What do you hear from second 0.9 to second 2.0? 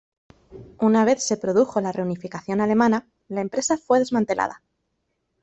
vez se produjo la